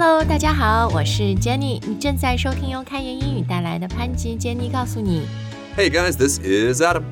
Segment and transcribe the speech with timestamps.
[0.00, 5.22] Hello，大家好，我是 Jenny，你正在收听由开言英语带来的潘吉 Jenny 告诉你。
[5.76, 7.04] Hey guys, this is Adam.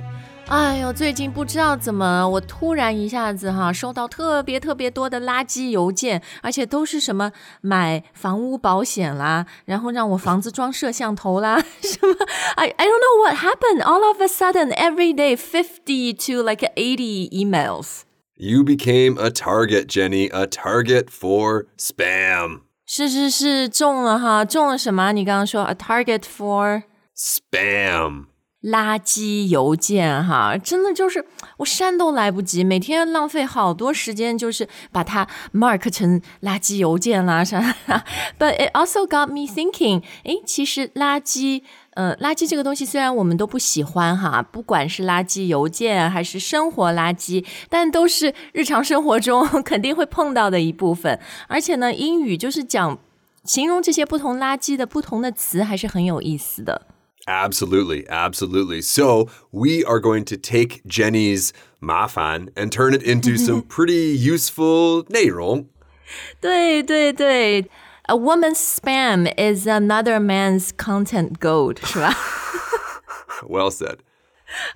[0.47, 12.15] 哎呦，最近不知道怎么，我突然一下子哈收到特别特别多的垃圾邮件，而且都是什么买房屋保险啦，然后让我房子装摄像头啦，什么
[12.57, 13.83] I I don't know what happened.
[13.83, 18.03] All of a sudden, every day, fifty to like eighty emails.
[18.37, 22.61] You became a target, Jenny, a target for spam.
[22.92, 25.12] 是是是，中了哈，中了什么？
[25.12, 26.82] 你刚刚说 a target for
[27.16, 28.26] Spam.
[28.64, 31.24] 垃圾邮件哈，真的就是
[31.58, 37.76] 我删都来不及，每天浪费好多时间，就是把它 mark 成垃圾邮件啦啥。
[38.40, 41.62] But it also got me thinking，诶，其实垃圾，
[42.00, 51.20] 呃，垃圾这个东西虽然我们都不喜欢哈，不管是垃圾邮件还是生活垃圾，但都是日常生活中 肯定会碰到的一部分。
[51.50, 52.98] 而且呢，英语就是讲
[53.44, 56.84] 形容这些不同垃圾的不同的词，还是很有意思的。
[57.26, 58.82] Absolutely, absolutely.
[58.82, 61.50] So we are going to take Jenny's
[61.82, 65.66] mafan and turn it into some pretty useful 内容.
[66.40, 67.70] 对对对
[68.09, 72.15] ，A woman's spam is another man's content gold，是吧？
[73.49, 73.99] Well said.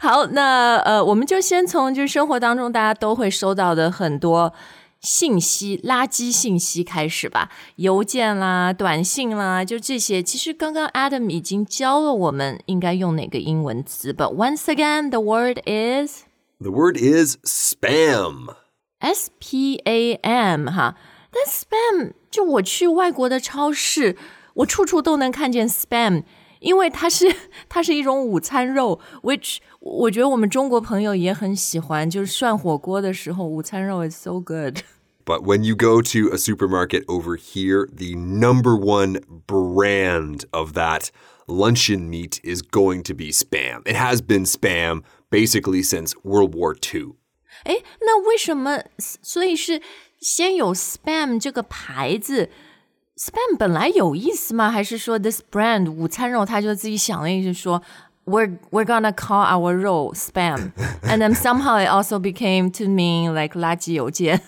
[0.01, 4.53] 好，那呃，我们就先从就是生活当中大家都会收到的很多
[5.01, 10.21] 信息、垃圾信息开始吧，邮件啦、短信啦，就这些。
[10.23, 16.25] 其实刚刚 Adam 已经教了我们应该用哪个英文词，But once again, the word is
[16.61, 18.55] The word is spam.
[18.99, 20.97] S P A M 哈，
[21.33, 24.17] 但 spam 就我去外国的超市，
[24.55, 26.25] 我处处都能看见 spam，
[26.61, 27.35] 因为它是
[27.69, 34.79] 它是一种午餐肉，which 我觉得我们中国朋友也很喜欢，就是涮火锅的时候，午餐肉 is so good。
[35.25, 41.11] But when you go to a supermarket over here, the number one brand of that
[41.47, 43.83] luncheon meat is going to be spam.
[43.85, 47.17] It has been spam basically since World War II.
[47.65, 48.85] 哎，那为什么？
[48.99, 49.83] 所以是
[50.23, 52.51] 先有 spam 这个牌子，
[53.17, 54.71] spam 本来有意思吗？
[54.71, 57.83] 还是说 this brand 午餐肉他就自己想了一句说，
[58.25, 64.41] we're we're gonna call our 肉 spam，and then somehow it also became to mean like 垃圾邮件。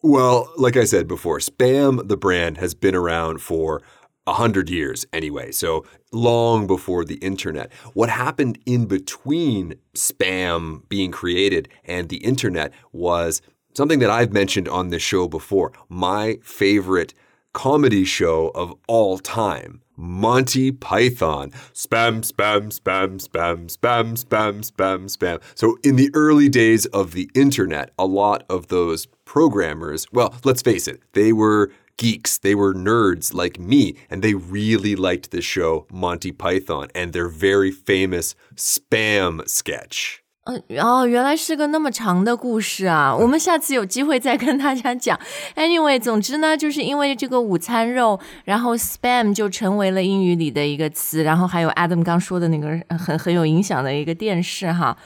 [0.00, 3.82] Well, like I said before, spam, the brand, has been around for
[4.26, 7.72] a hundred years anyway, so long before the internet.
[7.94, 13.42] What happened in between spam being created and the internet was
[13.73, 15.71] something that I've mentioned on this show before.
[15.89, 17.13] My favorite
[17.53, 19.81] comedy show of all time.
[19.95, 21.51] Monty Python.
[21.73, 25.41] Spam, spam, spam, spam, spam, spam, spam, spam.
[25.53, 30.63] So, in the early days of the internet, a lot of those programmers, well, let's
[30.63, 35.41] face it, they were geeks, they were nerds like me, and they really liked the
[35.41, 40.22] show Monty Python and their very famous spam sketch.
[40.45, 43.15] 嗯，哦，原来是个那么长的故事啊！
[43.15, 45.17] 我们下次有机会再跟大家讲。
[45.55, 52.67] Anyway，总之呢，就是因为这个午餐肉，然后 spam 就成为了英语里的一个词，然后还有 Adam 刚说的那个
[52.97, 54.97] 很很有影响的一个电视哈。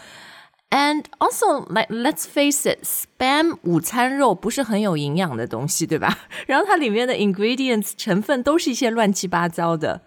[0.72, 6.18] And also, like let's face it, spam 午餐肉不是很有营养的东西，对吧？
[6.48, 10.02] 然后它里面的 ingredients 成分都是一些乱七八糟的。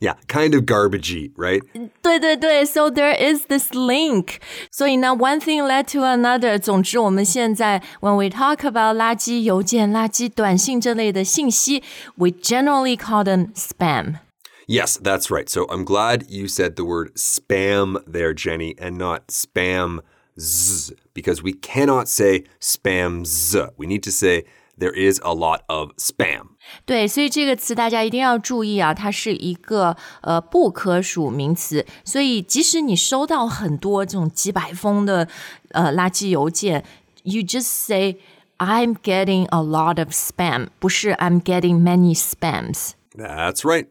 [0.00, 1.62] Yeah, kind of garbagey, right?
[2.00, 4.36] 对对对，so there is this link。
[4.70, 6.58] 所以呢，one thing led to another。
[6.58, 11.82] 总之，我们现在 when we talk about 垃圾邮件、垃圾短信这类的信息，
[12.16, 14.20] we generally call them spam。
[14.66, 15.48] Yes, that's right.
[15.48, 20.00] So I'm glad you said the word spam there, Jenny, and not spam
[20.38, 23.66] z, because we cannot say spam z.
[23.76, 24.44] We need to say
[24.78, 26.48] there is a lot of spam.
[26.84, 35.28] 对，所以这个词大家一定要注意啊，它是一个呃不可数名词，所以即使你收到很多这种几百封的
[35.70, 36.84] 呃垃圾邮件，
[37.24, 38.18] you just say
[38.58, 42.90] I'm getting a lot of spam，不是 I'm getting many spams。
[43.14, 43.86] That's right.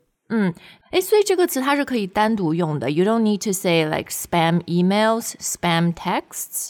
[0.91, 2.89] 诶，所以这个词它是可以单独用的。
[2.91, 6.69] You don't need to say like spam emails, spam texts.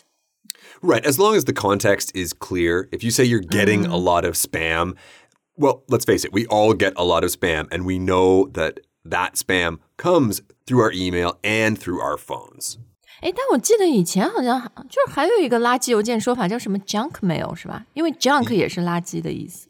[0.84, 1.06] Right.
[1.06, 4.36] As long as the context is clear, if you say you're getting a lot of
[4.36, 4.96] spam,
[5.58, 8.80] well, let's face it, we all get a lot of spam, and we know that
[9.04, 12.78] that spam comes through our email and through our phones.
[13.22, 17.86] 诶，但我记得以前好像就是还有一个垃圾邮件说法叫什么 junk mail 是吧？
[17.94, 19.68] 因为 junk 也是垃圾的意思。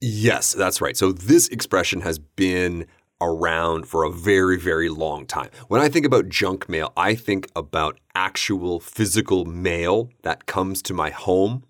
[0.00, 0.94] Yes, that's right.
[0.96, 2.86] So this expression has been
[3.20, 5.50] around for a very, very long time.
[5.68, 10.94] When I think about junk mail, I think about actual physical mail that comes to
[10.94, 11.62] my home.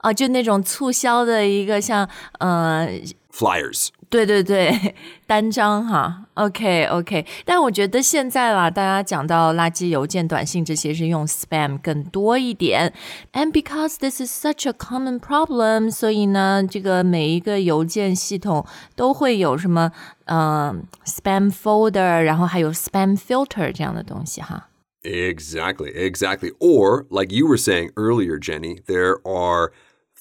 [0.00, 2.88] 啊，就那种促销的一个像呃
[3.32, 3.88] flyers.
[4.12, 4.94] 对对对，
[5.26, 7.26] 单张哈，OK OK。
[7.44, 12.94] 但我觉得现在啦，大家讲到垃圾邮件、短信这些是用 spam 更多一点。
[13.34, 18.66] And because this is such a common problem，所以呢，这个每一个邮件系统
[18.96, 19.92] 都会有什么
[20.24, 24.68] 嗯 spam folder，然后还有 spam filter 这样的东西哈。
[25.02, 26.52] Exactly, exactly.
[26.58, 29.70] Or, like you were saying earlier, Jenny, there are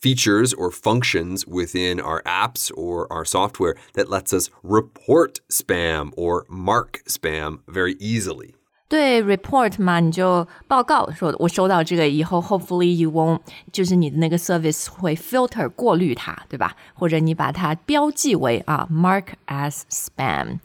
[0.01, 6.45] features or functions within our apps or our software that lets us report spam or
[6.47, 8.53] mark spam very easily.
[8.89, 13.41] 对 report 嘛，你就报告说，我收到这个以后，hopefully you won't，
[13.73, 16.77] 就是你的那个 service 会 filter 过滤它，对吧？
[16.93, 20.59] 或者你把它标记为啊 mark as spam。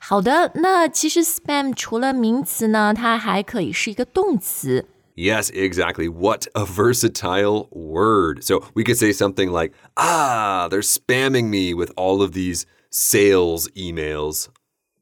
[0.00, 4.86] 好的，那其实 spam 除了名词呢，它还可以是一个动词。
[5.15, 6.09] Yes, exactly.
[6.09, 8.43] What a versatile word.
[8.43, 13.69] So we could say something like, ah, they're spamming me with all of these sales
[13.69, 14.49] emails.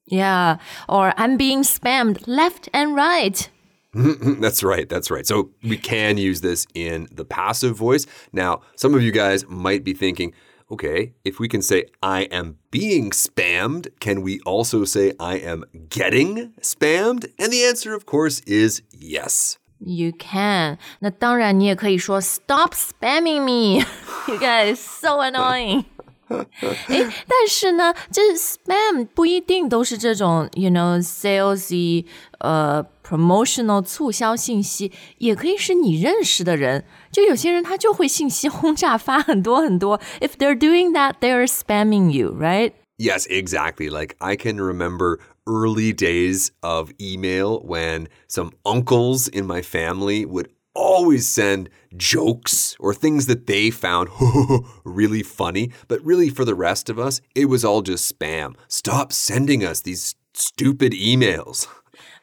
[0.05, 0.57] Yeah,
[0.87, 3.49] or I'm being spammed left and right.
[3.93, 4.87] that's right.
[4.89, 5.25] That's right.
[5.25, 8.05] So we can use this in the passive voice.
[8.31, 10.33] Now, some of you guys might be thinking,
[10.71, 15.65] okay, if we can say I am being spammed, can we also say I am
[15.89, 17.31] getting spammed?
[17.37, 19.57] And the answer, of course, is yes.
[19.82, 20.78] You can.
[21.00, 23.84] 那当然，你也可以说 Stop spamming me.
[24.26, 25.84] You guys so annoying.
[26.28, 32.04] 诶， 但是呢，这 spam 不一定都是这种，you know salesy
[32.40, 36.84] 呃 promotional 促销信息，也可以是你认识的人。
[37.10, 39.98] 就有些人他就会信息轰炸发很多很多。
[40.20, 42.72] If they're doing that, they're spamming you, right?
[42.98, 43.88] Yes, exactly.
[43.88, 50.49] Like I can remember early days of email when some uncles in my family would
[50.75, 54.09] always send jokes or things that they found
[54.83, 55.71] really funny.
[55.87, 58.55] But really, for the rest of us, it was all just spam.
[58.67, 61.67] Stop sending us these stupid emails.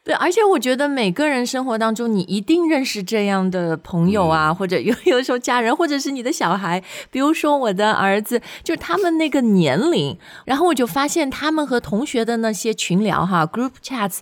[0.03, 6.83] 对，而且我觉得每个人生活当中，你一定认识这样的朋友啊，嗯、或者有 有时候家人，或者是你的小孩。
[7.11, 14.21] 比如说我的儿子，就是他们那个年龄，然后我就发现他们和同学的那些群聊哈，group chats。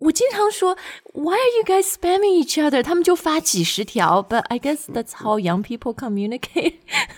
[0.00, 0.76] 我经常说
[1.14, 2.82] ，Why are you guys spamming each other？
[2.82, 6.74] 他们就发几十条，But I guess that's how young people communicate.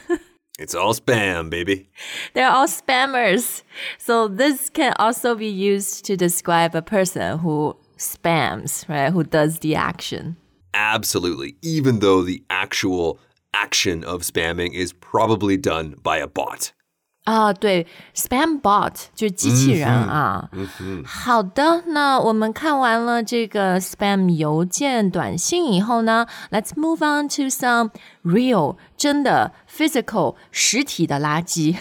[0.61, 1.89] It's all spam, baby.
[2.35, 3.63] They're all spammers.
[3.97, 9.11] So this can also be used to describe a person who spams, right?
[9.11, 10.37] Who does the action.
[10.75, 11.57] Absolutely.
[11.63, 13.19] Even though the actual
[13.55, 16.73] action of spamming is probably done by a bot.
[17.31, 20.49] 啊，对，spam bot 就是机器人啊。
[20.53, 27.91] 嗯嗯、好的，那我们看完了这个 spam 邮件、短信以后呢，Let's move on to some
[28.25, 31.77] real 真的 physical 实体的垃圾。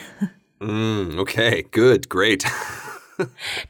[0.60, 2.46] 嗯，OK，good，great。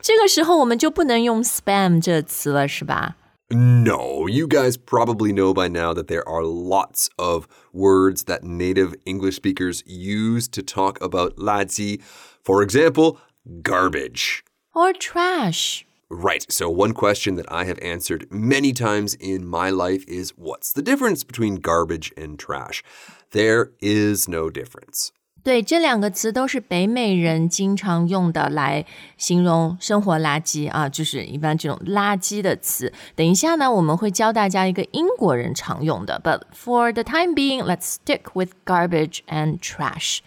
[0.01, 3.15] 这个时候我们就不能用 spam 这词了，是吧
[3.51, 9.37] ？No, you guys probably know by now that there are lots of words that native English
[9.37, 11.99] speakers use to talk about 垃圾.
[12.43, 13.19] For example,
[13.63, 14.43] garbage.
[14.75, 15.85] Or trash.
[16.11, 16.45] Right.
[16.51, 20.81] So, one question that I have answered many times in my life is what's the
[20.81, 22.83] difference between garbage and trash?
[23.31, 25.11] There is no difference.
[25.42, 28.86] 对，这两个词都是北美人经常用的来
[29.18, 32.90] 形容生活垃圾啊，就是一般这种垃圾的词。
[33.14, 36.18] 等一下呢，我们会教大家一个英国人常用的。
[36.24, 40.20] But for the time being, let's stick with garbage and trash.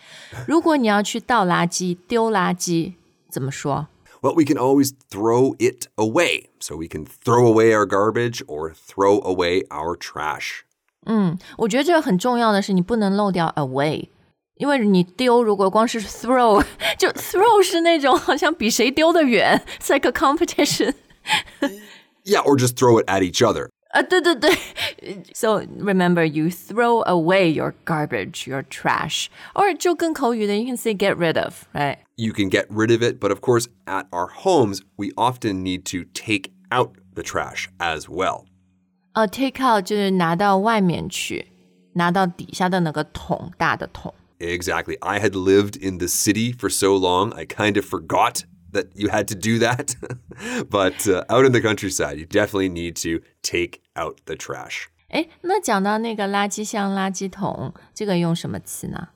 [0.47, 2.93] 如果你要去倒垃圾、丢垃圾，
[3.31, 3.87] 怎么说？
[4.21, 6.49] Well, we can always throw it away.
[6.59, 10.59] So we can throw away our garbage or throw away our trash.
[11.07, 14.09] 嗯，我觉得这个很重要的是，你不能漏掉 away。
[14.61, 16.63] 因为你丢，如果光是 throw，
[16.97, 20.93] 就 throw 是那种好像比谁丢得远，it's like a competition.
[22.23, 23.69] yeah, or just throw it at each other.
[23.91, 24.51] 啊，对对对。
[25.33, 31.63] So remember, you throw away your garbage, your trash, or 就更口语的，you can say get rid of,
[31.73, 31.99] right?
[32.15, 35.83] You can get rid of it, but of course, at our homes, we often need
[35.91, 38.45] to take out the trash as well.
[39.13, 41.47] 呃、uh,，take out 就是拿到外面去，
[41.93, 44.13] 拿到底下的那个桶，大的桶。
[44.41, 44.97] Exactly.
[45.01, 49.09] I had lived in the city for so long, I kind of forgot that you
[49.09, 49.95] had to do that.
[50.69, 54.89] but uh, out in the countryside, you definitely need to take out the trash.
[55.09, 59.09] 哎，那讲到那个垃圾箱、垃圾桶，这个用什么词呢？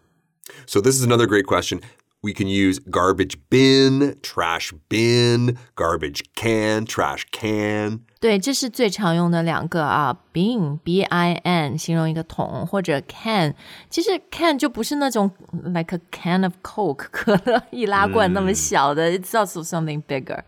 [0.65, 1.81] So this is another great question.
[2.25, 8.01] we can use garbage bin, trash bin, garbage can, trash can.
[8.19, 13.55] 对，这是最常用的两个啊，bin b i n 形容一个桶，或者 can，
[13.89, 15.31] 其实 can 就不是那种
[15.63, 20.43] like a can of Coke 可 乐易拉罐那么小的、i t s also something bigger.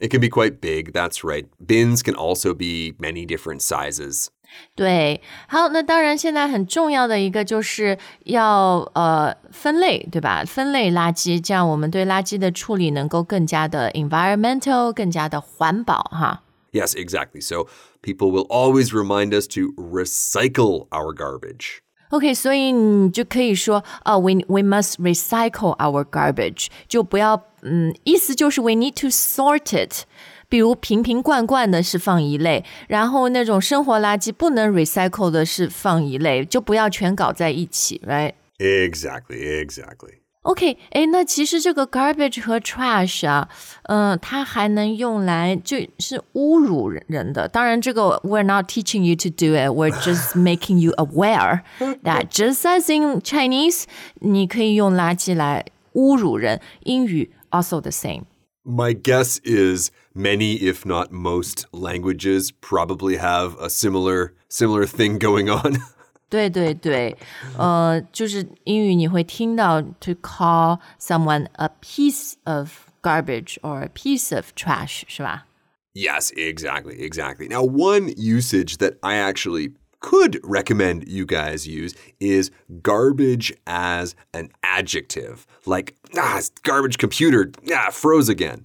[0.00, 1.46] It can be quite big, that's right.
[1.58, 4.28] Bins can also be many different sizes.
[4.75, 10.43] 对，好，那当然，现在很重要的一个就是要呃分类，对吧？
[10.45, 16.41] 分类垃圾，这样我们对垃圾的处理能够更加的 environmental，更加的环保哈。
[16.71, 17.39] Yes, exactly.
[17.41, 17.67] So
[18.01, 21.79] people will always remind us to recycle our garbage.
[22.09, 30.03] OK，所以你就可以说，呃、uh,，we we must recycle our garbage，就不要，嗯，意思就是 we need to sort it。
[30.49, 40.19] 比如瓶瓶罐罐的是放一类，然后那种生活垃圾不能 recycle 的是放一类，就不要全搞在一起，right？Exactly, exactly.
[40.43, 43.47] OK，哎，那其实这个 garbage 和 trash 啊，
[43.83, 47.47] 嗯、呃，它还能用来就是侮辱人的。
[47.47, 51.61] 当然，这个 we're not teaching you to do it, we're just making you aware
[52.03, 53.85] that just as in Chinese，
[54.15, 56.59] 你可以用垃圾来侮辱人。
[56.81, 58.23] 英语 also the same.
[58.65, 65.48] My guess is many, if not most, languages probably have a similar similar thing going
[65.48, 65.78] on.
[66.30, 67.16] 对对对，
[67.56, 75.46] 呃，就是英语你会听到 to call someone a piece of garbage or a piece of trash，是吧？
[75.94, 77.48] Yes, exactly, exactly.
[77.48, 82.50] Now, one usage that I actually could recommend you guys use is
[82.82, 85.46] garbage as an adjective.
[85.64, 88.64] Like, ah, garbage computer, yeah, froze again.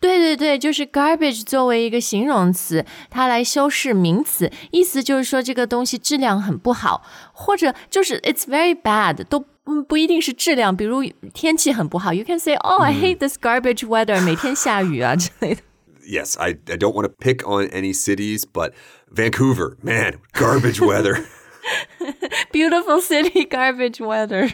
[0.00, 15.62] 对对对，就是 garbage 作为一个形容词，它来修饰名词，意思就是说这个东西质量很不好，或者就是 it's very bad，都不不一定是质量，比如天气很不好，you can say oh I hate this garbage weather，每天下雨啊之类的。
[16.10, 18.72] yes, I, I don't want to pick on any cities, but
[19.08, 21.24] Vancouver, man, garbage weather.
[22.54, 24.48] Beautiful city, garbage weather.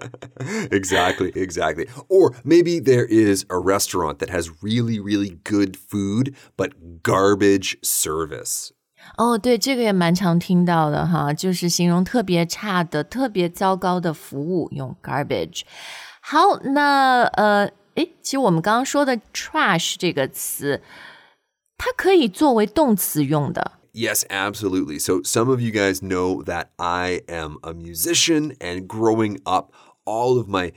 [0.71, 1.87] exactly, exactly.
[2.07, 8.71] Or maybe there is a restaurant that has really, really good food, but garbage service.
[9.17, 15.63] 哦，对，这个也蛮常听到的哈，就是形容特别差的、特别糟糕的服务，用 garbage。
[16.21, 20.81] 好，那呃，诶，其实我们刚刚说的 trash 这个词，
[21.77, 23.73] 它可以作为动词用的。
[23.93, 24.97] Yes, absolutely.
[24.97, 29.71] So, some of you guys know that I am a musician, and growing up,
[30.03, 30.71] all of my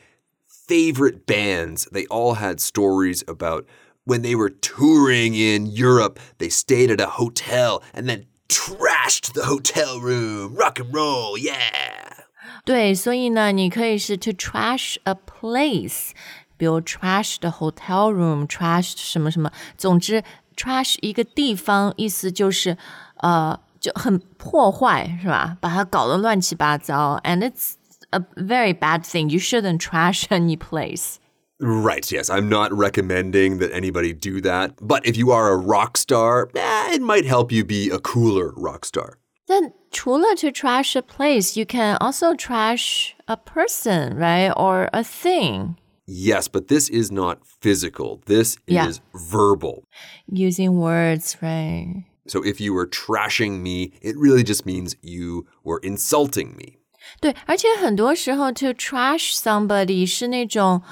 [0.47, 3.65] favorite bands, they all had stories about
[4.05, 9.47] when they were touring in Europe, they stayed at a hotel and then trashed the
[9.47, 10.55] hotel room.
[10.55, 12.25] Rock and roll, yeah.
[12.65, 16.11] 对，所以呢，你可以是 to trash a place，
[16.57, 20.23] 比如 trash the hotel room，trash 什么什么，总之
[20.57, 22.77] trash 一个地方，意思就是
[23.19, 25.57] 呃就很破坏，是吧？
[25.61, 27.75] 把它搞得乱七八糟，and it's
[28.11, 29.29] a very bad thing.
[29.29, 31.17] You shouldn't trash any place.
[31.59, 32.29] Right, yes.
[32.29, 34.73] I'm not recommending that anybody do that.
[34.79, 38.53] But if you are a rock star, eh, it might help you be a cooler
[38.57, 39.15] rock star.
[39.47, 44.53] 但除了 to trash a place, you can also trash a person, right?
[44.55, 45.77] Or a thing.
[46.07, 48.21] Yes, but this is not physical.
[48.27, 48.89] This yeah.
[48.89, 49.83] is verbal.
[50.29, 52.05] Using words, right?
[52.29, 56.79] So if you were trashing me, it really just means you were insulting me.
[57.21, 60.83] 对，而且很多时候 to trash somebody 是那种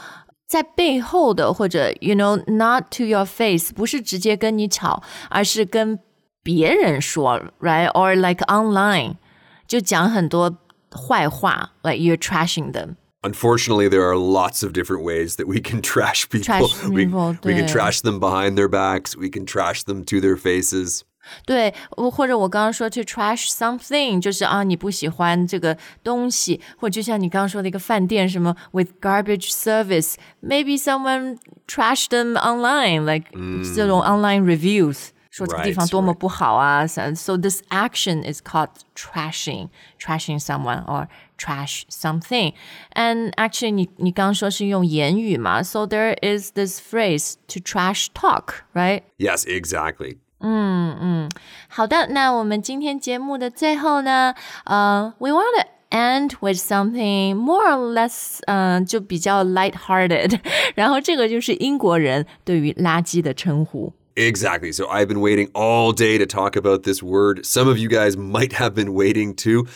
[0.47, 5.99] 在背后的，或者 you know not to your face，不是直接跟你吵，而是跟
[6.43, 9.17] 别人说，right？Or like online，
[9.67, 10.59] 就讲很多
[10.91, 12.97] 坏话，like you're trashing them。
[13.23, 16.69] Unfortunately, there are lots of different ways that we can trash people.
[16.69, 19.17] Trash we, people we can trash them behind their backs.
[19.17, 21.05] We can trash them to their faces.
[21.47, 35.09] 对，或者我刚刚说 to trash something，就是啊你不喜欢这个东西，或就像你刚刚说的一个饭店什么 with garbage service，maybe someone trash them online，like、嗯、这种 online reviews。
[35.31, 36.87] 说这个地方多么不好啊！
[36.87, 42.53] So so this action is called trashing, trashing someone or trash something.
[42.95, 45.63] And actually, 你你刚说是用言语嘛？
[45.65, 49.03] So there is this phrase to trash talk, right?
[49.19, 50.19] Yes, exactly.
[50.39, 51.31] 嗯嗯，
[51.69, 54.35] 好的，那我们今天节目的最后呢，
[54.67, 60.39] 呃、uh,，we want to end with something more or less，嗯、uh,，就比较 light-hearted。
[60.77, 63.93] 然后这个就是英国人对于垃圾的称呼。
[64.19, 64.71] Exactly.
[64.73, 67.45] So I've been waiting all day to talk about this word.
[67.45, 69.67] Some of you guys might have been waiting too.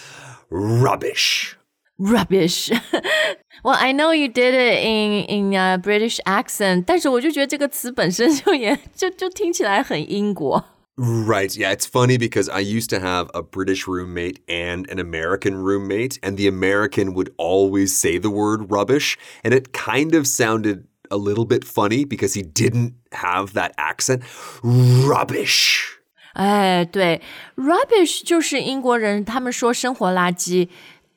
[0.50, 1.57] Rubbish.
[1.99, 2.71] rubbish.
[3.64, 10.64] well, I know you did it in in a British accent，但是我就觉得这个词本身就也就就听起来很英国。
[10.97, 11.57] Right.
[11.57, 16.19] Yeah, it's funny because I used to have a British roommate and an American roommate,
[16.23, 21.17] and the American would always say the word rubbish, and it kind of sounded a
[21.17, 24.23] little bit funny because he didn't have that accent.
[24.62, 25.99] Rubbish.
[26.35, 27.21] 哎，对，
[27.57, 30.69] rubbish 就是英国人他们说生活垃圾，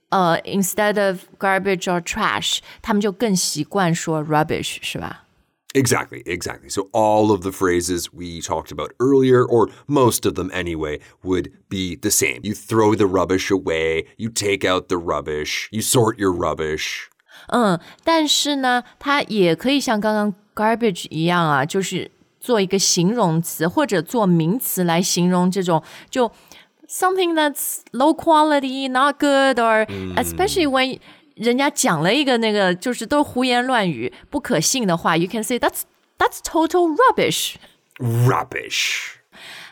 [0.09, 5.25] 呃，instead of garbage or trash，他们就更习惯说 rubbish，是吧？
[5.73, 6.69] Exactly, exactly.
[6.69, 11.51] So all of the phrases we talked about earlier, or most of them anyway, would
[11.69, 12.39] be the same.
[12.43, 17.09] You throw the rubbish away, you take out the rubbish, you sort your rubbish.
[17.47, 26.31] 嗯，但是呢，它也可以像刚刚 garbage 一样啊，就是做一个形容词或者做名词来形容这种就
[26.87, 29.85] something that's low quality, not good, or
[30.15, 30.99] especially when
[31.35, 35.81] 人家讲了一个那个就是都胡言乱语、不可信的话，you can say that's
[36.17, 37.55] that's total rubbish。
[37.97, 39.15] Rubbish.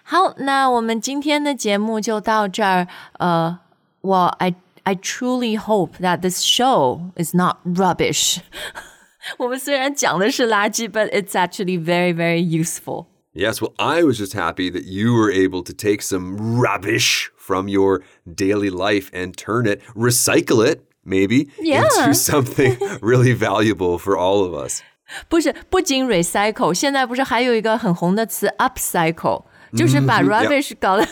[0.04, 2.88] 好，那我们今天的节目就到这儿。
[3.20, 3.60] 呃，
[4.02, 8.40] 我 I I truly hope that this show is not rubbish
[9.38, 13.08] 。我们虽然讲的是垃圾，but it's actually very very useful。
[13.34, 17.68] Yes, well, I was just happy that you were able to take some rubbish from
[17.68, 21.84] your daily life and turn it, recycle it, maybe, Yeah.
[21.84, 24.82] into something really valuable for all of us.
[25.28, 31.08] 不是，不仅 recycle，现在不是还有一个很红的词 upcycle，就是把 rubbish 搞得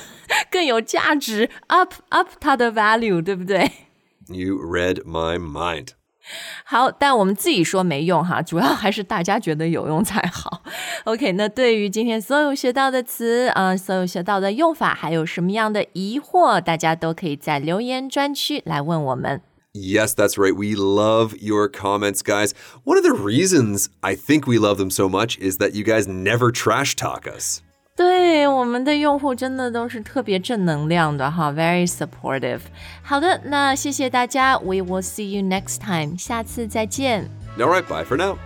[0.52, 3.72] 更有价值，up up 它的 value，对不对？
[4.28, 5.90] You read my mind.
[6.66, 10.62] 好，但我们自己说没用哈，主要还是大家觉得有用才好。
[11.06, 19.42] OK，那对于今天所有学到的词，嗯、所有学到的用法，还有什么样的疑惑，大家都可以在留言专区来问我们。
[19.74, 20.54] Yes, that's right.
[20.54, 22.52] We love your comments, guys.
[22.84, 26.08] One of the reasons I think we love them so much is that you guys
[26.08, 27.62] never trash talk us.
[27.96, 32.60] 对我们的用户真的都是特别正能量的哈，very supportive。
[33.02, 37.28] 好的，那谢谢大家，We will see you next time，下次再见。
[37.58, 38.38] All right, bye for now.